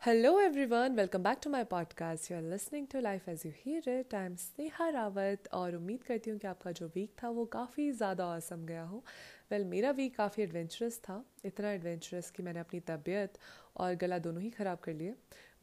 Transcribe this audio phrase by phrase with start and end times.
[0.00, 2.30] Hello everyone, welcome back to my podcast.
[2.30, 4.14] You are listening to Life as You Hear It.
[4.14, 7.90] I am Sneha Rawat और उम्मीद करती हूँ कि आपका जो वीक था वो काफ़ी
[7.92, 9.02] ज़्यादा औसम गया हो।
[9.50, 13.38] वेल well, मेरा वीक काफ़ी एडवेंचरस था। इतना एडवेंचरस कि मैंने अपनी तबीयत
[13.76, 15.14] और गला दोनों ही ख़राब कर लिए।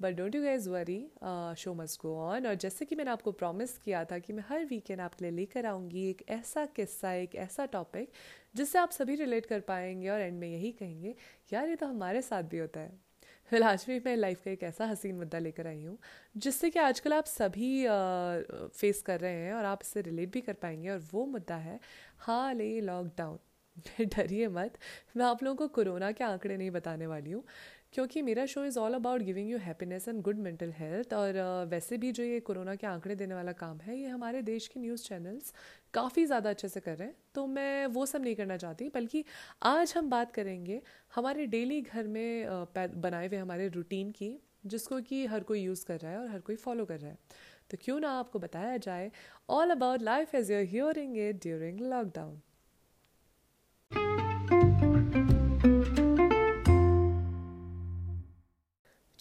[0.01, 0.99] But don't you guys worry
[1.57, 4.65] show must go on और जैसे कि मैंने आपको प्रॉमिस किया था कि मैं हर
[4.65, 8.11] वीकेंड आपके लिए लेकर आऊँगी एक ऐसा किस्सा एक ऐसा टॉपिक
[8.55, 11.15] जिससे आप सभी रिलेट कर पाएँगे और एंड में यही कहेंगे
[11.53, 13.04] यार ये तो हमारे साथ भी होता है।
[13.51, 15.97] फिर भी मैं लाइफ का एक ऐसा हसीन मुद्दा लेकर आई हूँ,
[16.37, 17.85] जिससे कि आजकल आप सभी
[18.75, 21.79] फेस कर रहे हैं और आप इससे रिलेट भी कर पाएँगे और वो मुद्दा है,
[22.19, 23.37] हाल ए लॉकडाउन
[24.07, 24.77] डरिए मत,
[25.17, 27.43] मैं आप लोगों को कोरोना के आंकड़े नहीं बताने वाली हूँ।
[27.95, 31.37] क्योंकि मेरा show is all about giving you happiness and good mental health और
[31.69, 34.79] वैसे भी जो ये कोरोना के आंकड़े देने वाला काम है, ये हमारे देश के
[34.79, 35.53] न्यूज़ चैनल्स
[35.93, 39.23] काफ़ी ज़्यादा अच्छे से कर रहे हैं। तो मैं वो सब नहीं करना चाहती, बल्कि
[39.63, 40.81] आज हम बात करेंगे
[41.15, 44.31] हमारे डेली घर में बनाए हुए हमारे रूटीन की,
[44.65, 47.17] जिसको कि हर कोई यूज़ कर रहा है और हर कोई फॉलो कर रहा है।
[47.71, 49.11] तो क्यों ना आपको बताया जाए
[49.49, 52.41] all about life as you're hearing it during lockdown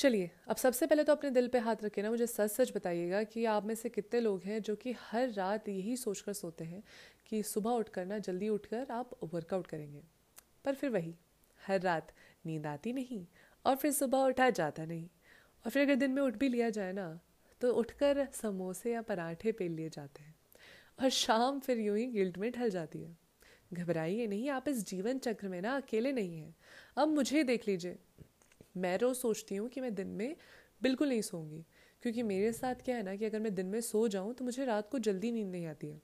[0.04, 3.22] चलिए, अब सबसे पहले तो अपने दिल पे हाथ रखे ना, मुझे सच सच बताइएगा
[3.22, 6.82] कि आप में से कितने लोग हैं जो कि हर रात यही सोचकर सोते हैं
[7.26, 10.02] कि सुबह उठकर ना, जल्दी उठकर आप वर्कआउट करेंगे।
[10.64, 11.14] पर फिर वही,
[11.60, 12.12] हर रात
[12.46, 13.24] नींद आती नहीं
[13.64, 15.08] और फिर सुबह उठा जाता नहीं।
[15.64, 17.08] और फिर अगर दिन में उठ भी लिया जाए ना
[17.60, 20.34] तो उठकर समोसे या पराठे पेल लिए जाते हैं
[21.02, 23.16] और शाम फिर यूँ ही गिल्ट में ढल जाती है।
[23.72, 26.54] घबराइए नहीं, आप इस जीवन चक्र में ना अकेले नहीं हैं।
[26.96, 27.98] अब मुझे देख लीजिए
[28.76, 30.36] मैं रोज़ सोचती हूँ कि मैं दिन में
[30.82, 31.64] बिल्कुल नहीं सोऊँगी।
[32.02, 34.64] क्योंकि मेरे साथ क्या है ना कि अगर मैं दिन में सो जाऊँ तो मुझे
[34.64, 36.00] रात को जल्दी नींद नहीं आती है।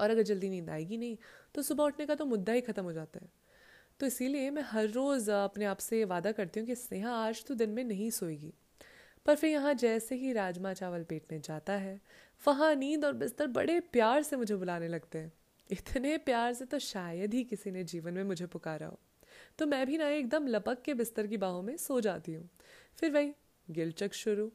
[0.00, 1.16] और अगर जल्दी नींद आएगी नहीं
[1.54, 3.28] तो सुबह उठने का तो मुद्दा ही ख़त्म हो जाता है।
[4.00, 7.54] तो इसीलिए मैं हर रोज़ अपने आप से वादा करती हूँ कि स्नेहा, आज तो
[7.54, 8.52] दिन में नहीं सोएगी।
[9.26, 12.00] पर फिर यहाँ जैसे ही राजमा चावल पेट में जाता है,
[12.42, 15.32] वहाँ नींद और बिस्तर बड़े प्यार से मुझे बुलाने लगते हैं।
[15.70, 18.98] इतने प्यार से तो शायद ही किसी ने जीवन में मुझे पुकारा हो।
[19.58, 22.48] तो मैं भी ना एकदम लपक के बिस्तर की बाहों में सो जाती हूँ।
[22.98, 23.32] फिर वही
[23.68, 24.46] गिलचक शुरू।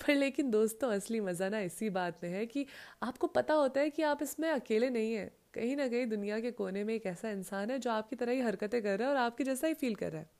[0.00, 2.66] पर लेकिन दोस्तों, असली मज़ा ना इसी बात में है कि
[3.02, 6.50] आपको पता होता है कि आप इसमें अकेले नहीं हैं। कहीं ना कहीं दुनिया के
[6.50, 9.20] कोने में एक ऐसा इंसान है जो आपकी तरह ही हरकतें कर रहा है और
[9.20, 10.30] आपके जैसा ही फील कर रहा है।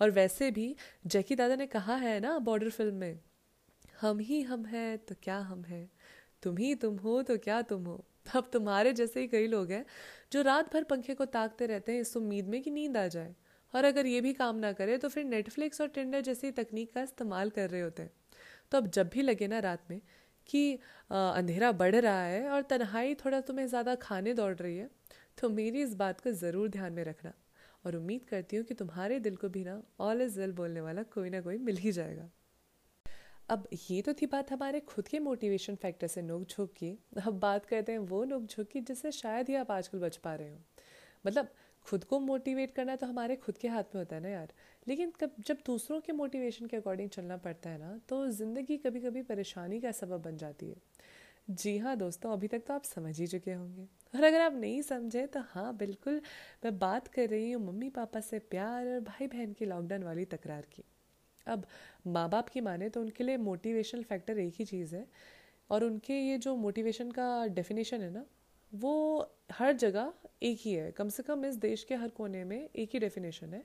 [0.00, 0.74] और वैसे भी
[1.06, 3.18] जैकी दादा ने कहा है ना बॉर्डर फ़िल्म में,
[4.00, 5.90] हम ही हम हैं तो क्या हम हैं?
[6.42, 8.04] तुम ही तुम हो तो क्या तुम हो?
[8.34, 9.84] अब तुम्हारे जैसे ही कई लोग हैं,
[10.32, 13.34] जो रात भर पंखे को ताकते रहते हैं, इस उम्मीद में कि नींद आ जाए।
[13.74, 17.02] और अगर ये भी काम ना करे तो फिर नेटफ्लिक्स और टिंडर जैसी तकनीक का
[17.02, 18.10] इस्तेमाल कर रहे होते हैं।
[18.72, 20.00] तो अब जब भी लगे ना रात में
[20.48, 20.72] कि
[21.10, 24.88] अंधेरा बढ़ रहा है और तन्हाई थोड़ा तुम्हें ज़्यादा खाने दौड़ रही है
[25.38, 27.32] तो मेरी इस बात को ज़रूर ध्यान में रखना।
[27.84, 31.02] और उम्मीद करती हूँ कि तुम्हारे दिल को भी ना ऑल इज़ वेल बोलने वाला
[31.12, 32.28] कोई ना कोई मिल ही जाएगा।
[33.48, 36.90] अब ये तो थी बात हमारे खुद के मोटिवेशन फैक्टर से नोक झोंक की।
[37.26, 40.34] अब बात करते हैं वो नोक झोंक की जिससे शायद ही आप आजकल बच पा
[40.34, 40.58] रहे हो।
[41.24, 41.48] मतलब
[41.86, 44.52] खुद को मोटिवेट करना तो हमारे खुद के हाथ में होता है ना यार।
[44.86, 49.00] लेकिन कब, जब दूसरों के मोटिवेशन के अकॉर्डिंग चलना पड़ता है ना तो ज़िंदगी कभी
[49.00, 50.76] कभी परेशानी का सबब बन जाती है।
[51.50, 54.82] जी हाँ दोस्तों, अभी तक तो आप समझ ही चुके होंगे। और अगर आप नहीं
[54.82, 56.20] समझे तो हाँ बिल्कुल
[56.64, 60.24] मैं बात कर रही हूँ मम्मी पापा से प्यार और भाई बहन की लॉकडाउन वाली
[60.26, 60.84] तकरार की।
[61.48, 61.66] अब
[62.06, 65.06] माँ बाप की माने तो उनके लिए मोटिवेशनल फैक्टर एक ही चीज़ है।
[65.70, 68.24] और उनके ये जो मोटिवेशन का डेफिनेशन है ना,
[68.72, 72.58] वो हर जगह एक ही है। कम से कम इस देश के हर कोने में
[72.76, 73.62] एक ही डेफिनेशन है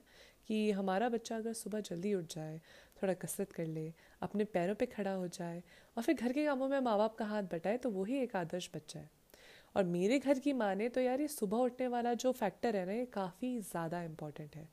[0.48, 2.60] कि हमारा बच्चा अगर सुबह जल्दी उठ जाए,
[3.02, 3.92] थोड़ा कसरत कर ले,
[4.22, 5.62] अपने पैरों पे खड़ा हो जाए
[5.98, 8.70] और फिर घर के कामों में माँ बाप का हाथ बटाए तो वही एक आदर्श
[8.76, 9.10] बच्चा है।
[9.76, 12.92] और मेरे घर की माने तो यार ये सुबह उठने वाला जो फैक्टर है ना,
[12.92, 14.68] ये काफ़ी ज़्यादा इंपॉर्टेंट है।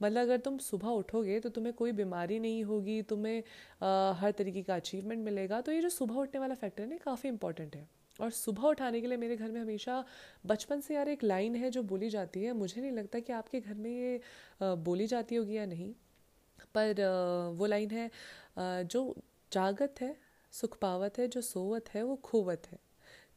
[0.00, 3.42] मतलब अगर तुम सुबह उठोगे तो तुम्हें कोई बीमारी नहीं होगी तुम्हें
[3.82, 6.96] आ, हर तरीके का अचीवमेंट मिलेगा। तो ये जो सुबह उठने वाला फैक्टर है ना
[7.04, 7.88] काफ़ी इंपॉर्टेंट है।
[8.18, 10.04] और सुबह उठाने के लिए मेरे घर में हमेशा
[10.46, 13.60] बचपन से यार एक लाइन है जो बोली जाती है। मुझे नहीं लगता कि आपके
[13.60, 14.20] घर में ये
[14.62, 15.92] बोली जाती होगी या नहीं
[16.74, 17.02] पर
[17.58, 18.10] वो लाइन है
[18.84, 19.02] जो
[19.52, 20.14] जागत है
[20.52, 22.78] सुख पावत है जो सोवत है वो खोवत है।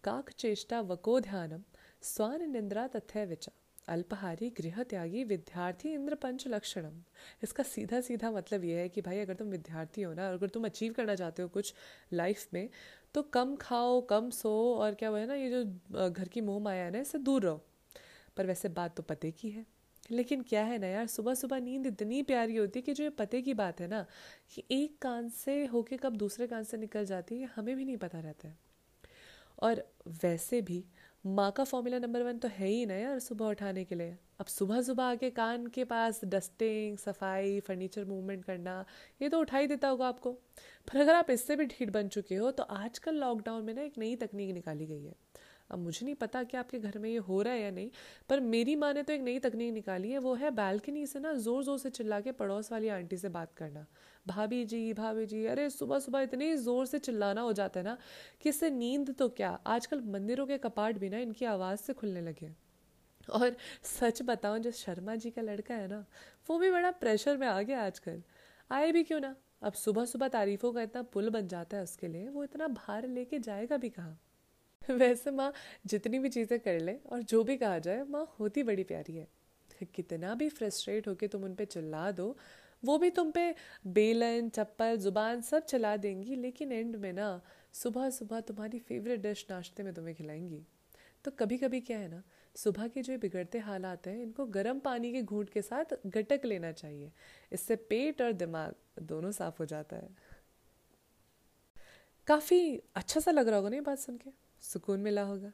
[0.03, 1.61] काक चेष्टा वको ध्यानम
[2.03, 3.51] स्वान निंद्रा तथ्य विचा
[3.87, 7.01] अल्पहारी गृह त्यागी विद्यार्थी इंद्र पंच लक्षणम
[7.43, 10.65] इसका सीधा सीधा मतलब यह है कि भाई अगर तुम विद्यार्थी हो ना, अगर तुम
[10.65, 11.73] अचीव करना चाहते हो कुछ
[12.13, 12.69] लाइफ में
[13.15, 16.83] तो कम खाओ, कम सो और क्या हुआ ना, ये जो घर की मोह माया
[16.85, 17.61] है ना, इससे दूर रहो।
[18.37, 19.65] पर वैसे बात तो पते की है।
[20.11, 23.09] लेकिन क्या है ना यार सुबह सुबह नींद इतनी प्यारी होती है कि जो ये
[23.09, 24.05] पते की बात है ना,
[24.51, 27.97] कि एक कान से होके कब दूसरे कान से निकल जाती है हमें भी नहीं
[27.97, 28.57] पता रहता है।
[29.61, 29.83] और
[30.23, 30.83] वैसे भी
[31.25, 34.45] माँ का फॉर्मूला नंबर वन तो है ही ना यार सुबह उठाने के लिए। अब
[34.45, 38.85] सुबह सुबह आके कान के पास डस्टिंग सफ़ाई फर्नीचर मूवमेंट करना,
[39.21, 42.35] ये तो उठा ही देता होगा आपको। पर अगर आप इससे भी ढीठ बन चुके
[42.35, 45.15] हो तो आजकल लॉकडाउन में ना एक नई तकनीक निकाली गई है।
[45.71, 47.89] अब मुझे नहीं पता कि आपके घर में ये हो रहा है या नहीं,
[48.29, 51.33] पर मेरी माँ ने तो एक नई तकनीक निकाली है, वो है बालकनी से ना
[51.35, 53.85] ज़ोर ज़ोर से चिल्ला के पड़ोस वाली आंटी से बात करना।
[54.25, 57.97] भाभी जी भाभी जी, अरे सुबह सुबह इतनी ज़ोर से चिल्लाना हो जाता है ना
[58.41, 59.49] कि इससे नींद तो क्या?
[59.67, 62.49] आजकल मंदिरों के कपाट भी ना इनकी आवाज़ से खुलने लगे
[63.31, 66.05] और सच बताऊँ, जो शर्मा जी का लड़का है ना,
[66.49, 68.21] वो भी बड़ा प्रेशर में आ गया आजकल।
[68.71, 69.35] आए भी क्यों ना?
[69.61, 73.07] अब सुबह सुबह तारीफों का इतना पुल बन जाता है उसके लिए, वो इतना भार
[73.07, 74.19] लेके जाएगा भी कहाँ?
[74.81, 75.51] वैसे माँ,
[75.85, 79.27] जितनी भी चीज़ें कर ले और जो भी कहा जाए, माँ होती बड़ी प्यारी है।
[79.95, 82.35] कितना भी फ्रस्ट्रेट होके तुम उन पर चिल्ला दो
[82.85, 83.55] वो भी तुम पे
[83.87, 87.41] बेलन, चप्पल, ज़ुबान सब चला देंगी, लेकिन एंड में ना,
[87.73, 90.61] सुबह सुबह तुम्हारी फेवरेट डिश नाश्ते में तुम्हें खिलाएँगी।
[91.25, 92.21] तो कभी कभी क्या है ना,
[92.55, 96.71] सुबह के जो बिगड़ते हालात हैं, इनको गर्म पानी के घूंट के साथ गटक लेना
[96.71, 97.11] चाहिए।
[97.51, 100.09] इससे पेट और दिमाग दोनों साफ़ हो जाता है।
[102.27, 104.29] काफ़ी अच्छा सा लग रहा होगा ना ये बात सुन के?
[104.61, 105.51] सुकून मिला होगा।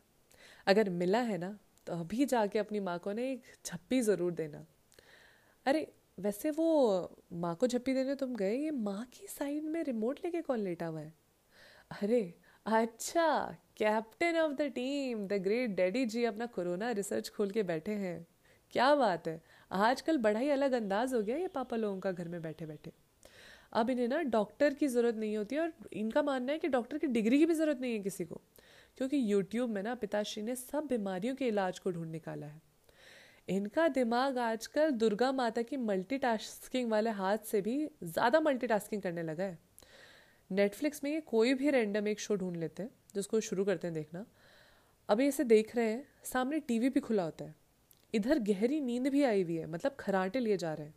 [0.67, 4.65] अगर मिला है ना तो अभी जाके अपनी माँ को ने एक झप्पी ज़रूर देना।
[5.65, 5.87] अरे
[6.19, 10.41] वैसे वो माँ को झप्पी देने तुम गए, ये माँ की साइड में रिमोट लेके
[10.41, 11.13] कौन लेटा हुआ है?
[11.91, 12.21] अरे
[12.65, 17.91] अच्छा captain of the team the great daddy ji अपना कोरोना रिसर्च खोल के बैठे
[17.93, 18.25] हैं।
[18.73, 19.41] क्या बात है?
[19.71, 22.91] आजकल बड़ा ही अलग अंदाज हो गया ये पापा लोगों का घर में बैठे बैठे।
[23.73, 27.07] अब इन्हें ना डॉक्टर की ज़रूरत नहीं होती और इनका मानना है कि डॉक्टर की
[27.09, 28.41] डिग्री की भी ज़रूरत नहीं है किसी को,
[28.97, 32.61] क्योंकि यूट्यूब में ना पिताश्री ने सब बीमारियों के इलाज को ढूंढ निकाला है।
[33.49, 39.43] इनका दिमाग आजकल दुर्गा माता की मल्टीटास्किंग वाले हाथ से भी ज़्यादा मल्टीटास्किंग करने लगा
[39.43, 39.57] है।
[40.49, 43.93] नेटफ्लिक्स में ये कोई भी रैंडम एक शो ढूंढ लेते हैं, जिसको शुरू करते हैं
[43.93, 44.25] देखना।
[45.09, 47.55] अभी इसे देख रहे हैं, सामने टीवी भी खुला होता है।
[48.13, 50.95] इधर गहरी नींद भी आई हुई है मतलब खराटे लिए जा रहे हैं।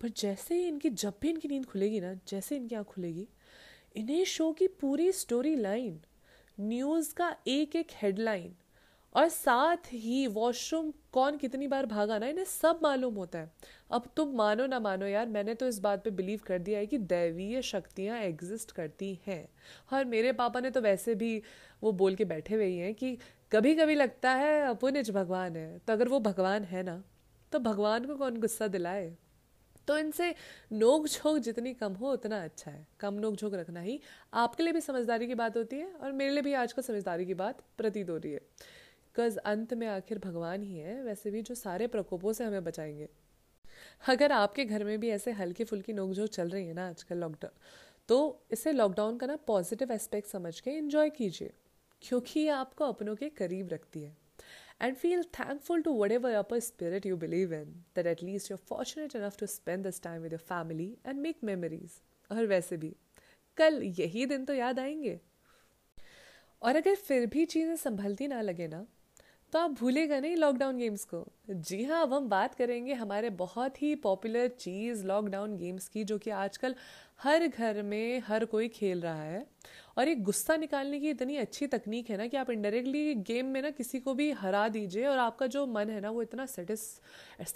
[0.00, 3.28] पर जैसे ही इनकी, जब भी इनकी नींद खुलेगी ना, जैसे इनकी आँख खुलेगी,
[3.96, 6.00] इन्हें शो की पूरी स्टोरी लाइन
[6.60, 8.54] न्यूज़ का एक एक हेडलाइन
[9.14, 13.52] और साथ ही वॉशरूम कौन कितनी बार भागा ना, इन्हें सब मालूम होता है।
[13.90, 16.86] अब तुम मानो ना मानो यार, मैंने तो इस बात पे बिलीव कर दिया है
[16.86, 19.48] कि दैवीय शक्तियाँ एग्जिस्ट करती हैं।
[19.92, 21.42] और मेरे पापा ने तो वैसे भी
[21.82, 23.18] वो बोल के बैठे हुए ही कि
[23.52, 27.02] कभी कभी लगता है अपुनिज भगवान है। तो अगर वो भगवान है ना
[27.52, 29.16] तो भगवान को कौन गुस्सा दिलाए?
[29.88, 30.34] तो इनसे
[30.72, 34.00] नोक झोंक जितनी कम हो, उतना अच्छा है। कम नोक झोंक रखना ही
[34.32, 37.26] आपके लिए भी समझदारी की बात होती है और मेरे लिए भी आज आजकल समझदारी
[37.26, 38.40] की बात प्रतीत हो रही है।
[39.16, 43.08] बिकॉज़ अंत में आखिर भगवान ही है, वैसे भी जो सारे प्रकोपों से हमें बचाएँगे।
[44.04, 47.58] अगर आपके घर में भी ऐसे हल्की फुल्की नोकझोंक चल रही है ना आजकल लॉकडाउन
[48.08, 51.52] तो इसे लॉकडाउन का ना पॉजिटिव एस्पेक्ट समझ के इन्जॉय कीजिए,
[52.02, 54.16] क्योंकि ये आपको अपनों के करीब रखती है।
[54.82, 59.38] And feel thankful to whatever upper spirit you believe in that at least you fortunate enough
[59.40, 62.00] to spend this time with your family and make memories
[62.30, 62.94] और वैसे भी,
[63.58, 65.18] कल यही दिन तो याद आएँगे।
[66.62, 68.84] और अगर फिर भी चीज़ें संभलती ना लगे ना
[69.54, 73.80] तो आप भूलेगा नहीं लॉकडाउन गेम्स को। जी हाँ अब हम बात करेंगे हमारे बहुत
[73.82, 76.74] ही पॉपुलर चीज़ लॉकडाउन गेम्स की, जो कि आजकल
[77.22, 79.46] हर घर में हर कोई खेल रहा है।
[79.98, 83.60] और ये गुस्सा निकालने की इतनी अच्छी तकनीक है ना कि आप इनडायरेक्टली गेम में
[83.62, 86.80] ना किसी को भी हरा दीजिए और आपका जो मन है ना, वो इतना सेटिस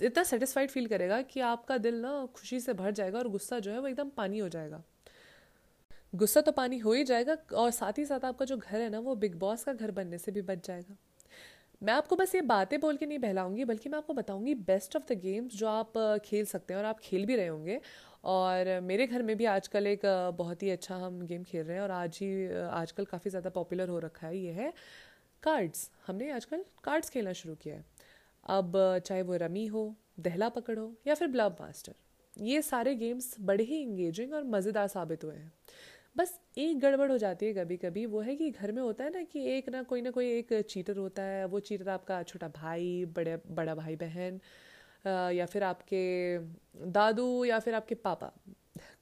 [0.02, 3.70] इतना सेटिस्फाइड फील करेगा कि आपका दिल ना खुशी से भर जाएगा और गुस्सा जो
[3.70, 4.82] है वो एकदम पानी हो जाएगा।
[6.14, 8.98] गुस्सा तो पानी हो ही जाएगा और साथ ही साथ आपका जो घर है ना,
[8.98, 10.96] वो बिग बॉस का घर बनने से भी बच जाएगा।
[11.82, 15.02] मैं आपको बस ये बातें बोल के नहीं बहलाऊँगी, बल्कि मैं आपको बताऊँगी बेस्ट ऑफ़
[15.08, 15.92] द गेम्स जो आप
[16.24, 17.80] खेल सकते हैं और आप खेल भी रहे होंगे।
[18.26, 20.00] और मेरे घर में भी आजकल एक
[20.38, 23.88] बहुत ही अच्छा हम गेम खेल रहे हैं और आज ही आजकल काफ़ी ज़्यादा पॉपुलर
[23.88, 24.72] हो रखा है ये है
[25.42, 27.84] कार्ड्स हमने आजकल कार्ड्स खेलना शुरू किया है।
[28.46, 28.72] अब
[29.06, 31.94] चाहे वो रमी हो, दहला पकड़ हो या फिर ब्लब मास्टर
[32.36, 35.52] ये सारे गेम्स बड़े ही इंगेजिंग और मज़ेदार साबित हुए हैं।
[36.18, 39.10] बस एक गड़बड़ हो जाती है कभी कभी वो है कि घर में होता है
[39.10, 42.48] ना कि एक ना कोई ना कोई एक चीटर होता है। वो चीटर आपका छोटा
[42.48, 44.40] भाई, बड़े, बड़ा भाई बहन
[45.32, 46.38] या फिर आपके
[46.90, 48.32] दादू या फिर आपके पापा।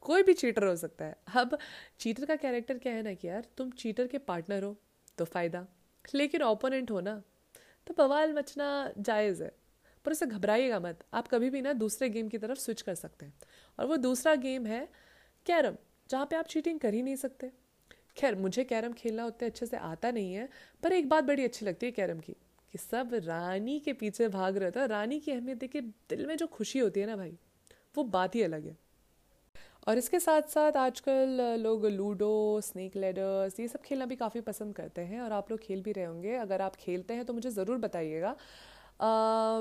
[0.01, 1.59] कोई भी चीटर हो सकता है। अब
[2.01, 4.77] चीटर का कैरेक्टर क्या है ना कि यार, तुम चीटर के पार्टनर हो
[5.19, 5.67] तो फ़ायदा।
[6.15, 7.23] लेकिन ओपोनेंट हो ना
[7.87, 8.69] तो बवाल मचना
[8.99, 9.53] जायज़ है।
[10.05, 13.27] पर उसे घबराइएगा मत। आप कभी भी ना दूसरे गेम की तरफ़ स्विच कर सकते
[13.27, 13.35] हैं।
[13.79, 14.89] और वो दूसरा गेम है
[15.47, 15.77] कैरम।
[16.11, 17.51] जहाँ पे आप चीटिंग कर ही नहीं सकते।
[18.17, 20.49] खैर, मुझे कैरम खेलना उतने अच्छे से आता नहीं है,
[20.83, 22.33] पर एक बात बड़ी अच्छी लगती है कैरम की,
[22.75, 26.47] कि सब रानी के पीछे भाग रहे थे रानी की अहमियत देखिए, दिल में जो
[26.49, 27.37] खुशी होती है ना भाई,
[27.95, 28.77] वो बात ही अलग है।
[29.89, 34.75] और इसके साथ साथ आजकल लोग लूडो स्नेक लेडर्स ये सब खेलना भी काफ़ी पसंद
[34.75, 37.51] करते हैं, और आप लोग खेल भी रहे होंगे। अगर आप खेलते हैं तो मुझे
[37.53, 38.37] ज़रूर बताइएगा।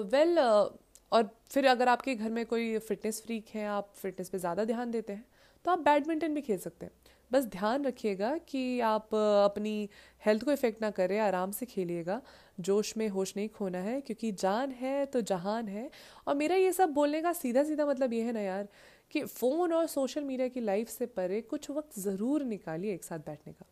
[0.09, 4.63] वेल और फिर अगर आपके घर में कोई फिटनेस फ्रीक है, आप फिटनेस पे ज़्यादा
[4.65, 5.25] ध्यान देते हैं
[5.65, 6.91] तो आप बैडमिंटन भी खेल सकते हैं।
[7.31, 9.89] बस ध्यान रखिएगा कि आप अपनी
[10.23, 12.21] हेल्थ को इफ़ेक्ट ना करें, आराम से खेलिएगा।
[12.59, 15.89] जोश में होश नहीं खोना है, क्योंकि जान है तो जहान है।
[16.27, 18.67] और मेरा ये सब बोलने का सीधा सीधा मतलब ये है ना यार
[19.11, 23.19] कि फ़ोन और सोशल मीडिया की लाइफ से परे कुछ वक्त ज़रूर निकालिए एक साथ
[23.19, 23.65] बैठने का।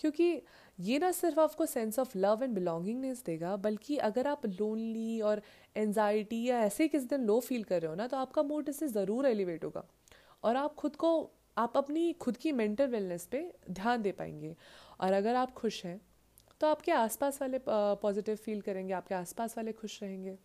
[0.00, 0.42] क्योंकि
[0.78, 5.42] ये ना सिर्फ़ आपको sense of love and belongingness देगा, बल्कि अगर आप लोनली और
[5.76, 8.88] एनजाइटी या ऐसे किस दिन लो फील कर रहे हो ना तो आपका मूड इससे
[8.88, 9.84] ज़रूर एलिवेट होगा।
[10.42, 13.40] और आप खुद को, आप अपनी खुद की मेंटल वेलनेस पे
[13.70, 14.54] ध्यान दे पाएँगे।
[15.00, 16.00] और अगर आप खुश हैं
[16.60, 20.36] तो आपके आसपास वाले पॉजिटिव फील करेंगे, आपके आसपास वाले खुश रहेंगे।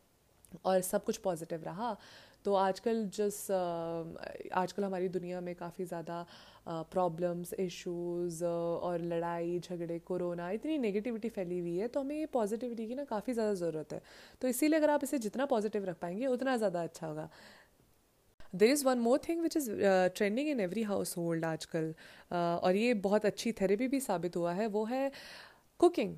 [0.65, 1.95] और सब कुछ पॉजिटिव रहा
[2.45, 6.25] तो आजकल जिस आजकल हमारी दुनिया में काफ़ी ज़्यादा
[6.67, 12.87] प्रॉब्लम्स इश्यूज़ और लड़ाई, झगड़े कोरोना इतनी नेगेटिविटी फैली हुई है तो हमें ये पॉजिटिविटी
[12.87, 14.01] की ना काफ़ी ज़्यादा ज़रूरत है।
[14.41, 17.29] तो इसीलिए अगर आप इसे जितना पॉजिटिव रख पाएँगे, उतना ज़्यादा अच्छा होगा।
[18.53, 19.69] There is one more thing which is
[20.15, 20.83] trending in every
[21.17, 25.11] household आजकल uh, और ये बहुत अच्छी थेरेपी भी साबित हुआ है वो है
[25.79, 26.17] कुकिंग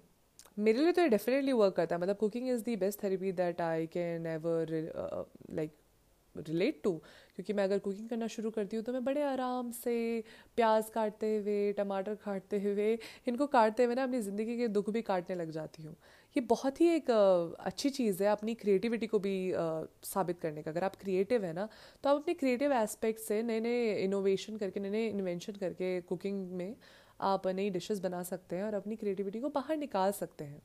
[0.60, 3.62] मेरे लिए तो ये डेफिनेटली वर्क करता है मतलब cooking is the best therapy that
[3.62, 4.68] I can ever
[5.52, 5.72] like
[6.36, 6.92] relate to
[7.36, 10.24] क्योंकि मैं अगर कुकिंग करना शुरू करती हूँ तो मैं बड़े आराम से
[10.56, 12.98] प्याज काटते हुए टमाटर काटते हुए
[13.28, 15.96] इनको काटते हुए ना अपनी ज़िंदगी के दुख भी काटने लग जाती हूँ।
[16.36, 17.10] ये बहुत ही एक
[17.60, 19.36] अच्छी चीज़ है अपनी क्रिएटिविटी को भी
[20.04, 21.68] साबित करने का। अगर आप क्रिएटिव है ना
[22.04, 26.52] तो आप अपने क्रिएटिव एस्पेक्ट से नए नए इनोवेशन करके नए नए इन्वेंशन करके कुकिंग
[26.52, 26.76] में
[27.22, 30.62] आप नई डिशेस बना सकते हैं और अपनी क्रिएटिविटी को बाहर निकाल सकते हैं।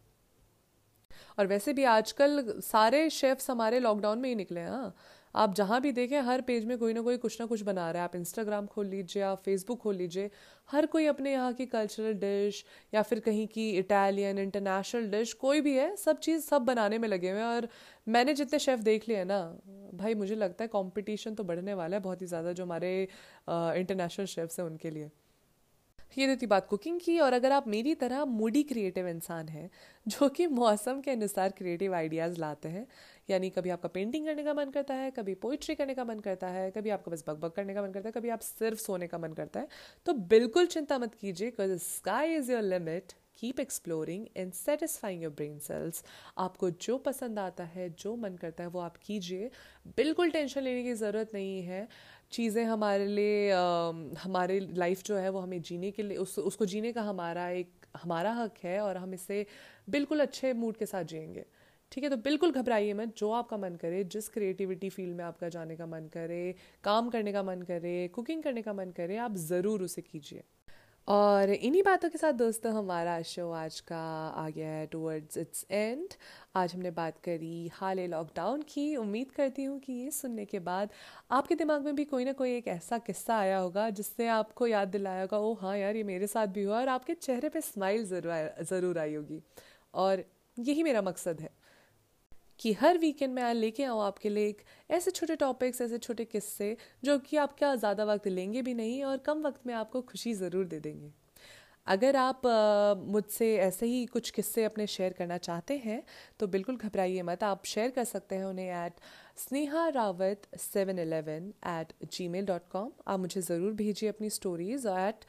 [1.39, 4.95] और वैसे भी आजकल सारे शेफ्स हमारे लॉकडाउन में ही निकले हैं हाँ।
[5.35, 8.03] आप जहाँ भी देखें, हर पेज में कोई ना कोई कुछ ना कुछ बना रहा
[8.03, 10.31] है। आप इंस्टाग्राम खोल लीजिए, आप फेसबुक खोल लीजिए,
[10.69, 15.61] हर कोई अपने यहाँ की कल्चरल डिश या फिर कहीं की इटालियन इंटरनेशनल डिश कोई
[15.61, 17.69] भी है, सब चीज़ सब बनाने में लगे हुए हैं और
[18.09, 19.41] मैंने जितने शेफ़ देख लिए ना,
[19.95, 22.91] भाई मुझे लगता है कॉम्पिटिशन तो बढ़ने वाला है बहुत ही ज़्यादा जो हमारे
[23.49, 25.11] इंटरनेशनल शेफ्स हैं उनके लिए।
[26.13, 29.69] ये थी बात कुकिंग की, और अगर आप मेरी तरह मूडी क्रिएटिव इंसान हैं,
[30.07, 32.87] जो कि मौसम के अनुसार क्रिएटिव आइडियाज़ लाते हैं,
[33.29, 36.49] यानी कभी आपका पेंटिंग करने का मन करता है, कभी पोइट्री करने का मन करता
[36.49, 39.07] है, कभी आपका बस बक बक करने का मन करता है, कभी आप सिर्फ़ सोने
[39.07, 39.69] का मन करता है
[40.07, 45.33] तो बिल्कुल चिंता मत कीजिए because sky is your limit keep exploring and satisfying your
[45.33, 46.03] brain cells
[46.39, 49.51] आपको जो पसंद आता है, जो मन करता है, वो आप कीजिए।
[49.97, 51.87] बिल्कुल टेंशन लेने की ज़रूरत नहीं है।
[52.33, 53.53] चीज़ें हमारे लिए
[54.19, 57.71] हमारे लाइफ जो है वो हमें जीने के लिए, उस, उसको जीने का हमारा एक,
[57.97, 59.47] हमारा हक है और हम इसे
[59.91, 61.45] बिल्कुल अच्छे मूड के साथ जिएँगे।
[61.93, 65.49] ठीक है तो बिल्कुल घबराइए मत, जो आपका मन करे, जिस क्रिएटिविटी फ़ील्ड में आपका
[65.49, 66.55] जाने का मन करे,
[66.85, 70.43] काम करने का मन करे कुकिंग करने का मन करे, आप ज़रूर उसे कीजिए।
[71.09, 73.99] और इन्हीं बातों के साथ दोस्तों, हमारा शो आज का
[74.37, 76.15] आ गया है टूवर्ड्स इट्स एंड
[76.57, 80.91] आज हमने बात करी हाल लॉकडाउन की। उम्मीद करती हूँ कि ये सुनने के बाद
[81.31, 84.89] आपके दिमाग में भी कोई ना कोई एक ऐसा किस्सा आया होगा जिससे आपको याद
[84.89, 88.05] दिलाया होगा ओ हाँ यार, ये मेरे साथ भी हुआ और आपके चेहरे पे स्माइल
[88.07, 89.43] ज़रूर ज़रूर आई होगी।
[89.95, 90.25] और
[90.57, 91.51] यही मेरा मकसद है।
[92.61, 96.77] कि हर वीकेंड में लेके आऊँ आपके लिए एक ऐसे छोटे टॉपिक्स ऐसे छोटे किस्से,
[97.05, 100.67] जो कि आपका ज़्यादा वक्त लेंगे भी नहीं और कम वक्त में आपको खुशी ज़रूर
[100.67, 101.13] दे देंगे।
[101.87, 102.43] अगर आप
[103.09, 106.03] मुझसे ऐसे ही कुछ किस्से अपने शेयर करना चाहते हैं
[106.41, 109.01] तो बिल्कुल घबराइए मत। आप शेयर कर सकते हैं उन्हें at
[109.39, 111.93] Sneha Rawat seven eleven eight
[112.29, 115.25] Gmail dot com आप मुझे ज़रूर भेजिए अपनी stories at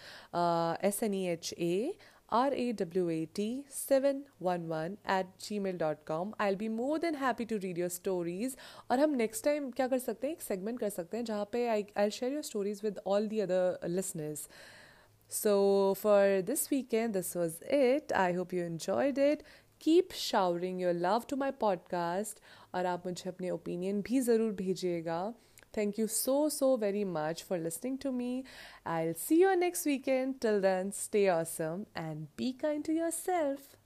[0.86, 1.94] S N E H A
[2.32, 6.34] R A W A T 711 at gmail.com.
[6.40, 8.56] I'll be more than happy to read your stories.
[8.92, 11.68] और हम next time क्या कर सकते हैं एक segment कर सकते हैं जहाँ पे
[11.68, 14.48] I, I'll share your stories with all the other listeners.
[15.32, 15.56] So
[16.04, 18.12] for this weekend, this was it.
[18.26, 19.44] I hope you enjoyed it.
[19.80, 22.42] Keep showering your love to my podcast
[22.76, 25.34] और आप मुझे अपने opinion भी ज़रूर भेजिएगा.
[25.72, 28.44] Thank you so, so very much for listening to me.
[28.86, 30.42] I'll see you next weekend.
[30.42, 33.79] Till then, stay awesome and be kind to yourself.